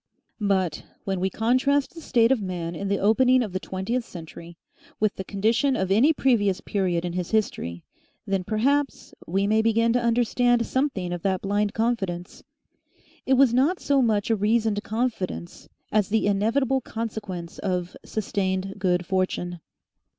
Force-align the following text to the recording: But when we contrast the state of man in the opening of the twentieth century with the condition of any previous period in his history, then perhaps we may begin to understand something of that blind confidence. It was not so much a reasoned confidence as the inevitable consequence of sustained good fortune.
But 0.39 0.83
when 1.03 1.19
we 1.19 1.29
contrast 1.29 1.93
the 1.93 2.01
state 2.01 2.31
of 2.31 2.41
man 2.41 2.73
in 2.73 2.87
the 2.87 2.97
opening 2.97 3.43
of 3.43 3.53
the 3.53 3.59
twentieth 3.59 4.03
century 4.03 4.57
with 4.99 5.13
the 5.13 5.23
condition 5.23 5.75
of 5.75 5.91
any 5.91 6.11
previous 6.11 6.59
period 6.59 7.05
in 7.05 7.13
his 7.13 7.29
history, 7.29 7.83
then 8.25 8.43
perhaps 8.43 9.13
we 9.27 9.45
may 9.45 9.61
begin 9.61 9.93
to 9.93 10.01
understand 10.01 10.65
something 10.65 11.13
of 11.13 11.21
that 11.21 11.43
blind 11.43 11.75
confidence. 11.75 12.41
It 13.27 13.35
was 13.35 13.53
not 13.53 13.79
so 13.79 14.01
much 14.01 14.31
a 14.31 14.35
reasoned 14.35 14.81
confidence 14.81 15.69
as 15.91 16.09
the 16.09 16.25
inevitable 16.25 16.81
consequence 16.81 17.59
of 17.59 17.95
sustained 18.03 18.77
good 18.79 19.05
fortune. 19.05 19.59